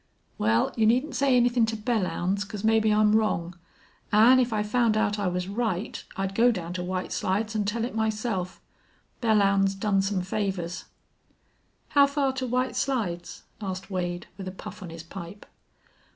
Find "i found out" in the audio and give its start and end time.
4.51-5.19